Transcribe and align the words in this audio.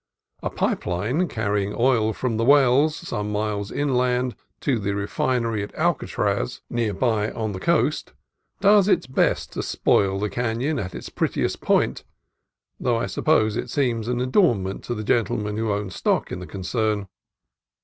A 0.41 0.49
pipe 0.49 0.87
line, 0.87 1.27
carrying 1.27 1.75
oil 1.77 2.11
from 2.11 2.37
the 2.37 2.43
wells 2.43 2.95
some 2.95 3.31
miles 3.31 3.71
inland 3.71 4.35
to 4.61 4.79
the 4.79 4.95
refinery 4.95 5.61
at 5.61 5.75
Alcatraz, 5.75 6.61
near 6.71 6.91
by 6.91 7.29
on 7.29 7.51
the 7.51 7.59
coast, 7.59 8.13
does 8.61 8.87
its 8.87 9.05
best 9.05 9.53
to 9.53 9.61
spoil 9.61 10.17
the 10.19 10.27
canon 10.27 10.79
at 10.79 10.95
its 10.95 11.09
prettiest 11.09 11.61
point, 11.61 12.03
though 12.79 12.97
I 12.97 13.05
suppose 13.05 13.55
it 13.55 13.69
seems 13.69 14.07
an 14.07 14.21
adornment 14.21 14.83
to 14.85 14.95
the 14.95 15.03
gentlemen 15.03 15.55
who 15.57 15.71
own 15.71 15.91
stock 15.91 16.31
in 16.31 16.39
the 16.39 16.47
concern. 16.47 17.07